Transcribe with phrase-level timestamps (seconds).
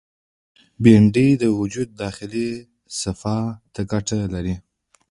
[0.83, 2.49] بېنډۍ د وجود داخلي
[3.01, 3.37] صفا
[3.73, 4.55] ته ګټه لري